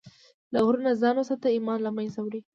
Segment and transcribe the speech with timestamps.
[0.53, 2.41] له غرور نه ځان وساته، ایمان له منځه وړي.